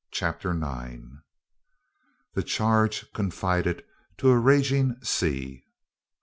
[0.09, 1.19] CHAPTER IX.
[2.33, 3.83] THE CHARGE CONFIDED
[4.17, 5.63] TO A RAGING SEA.